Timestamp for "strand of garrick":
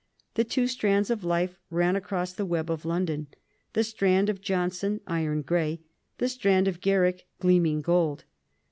6.27-7.27